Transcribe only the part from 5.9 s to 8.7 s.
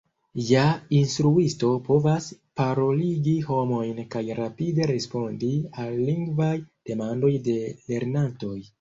lingvaj demandoj de lernantoj.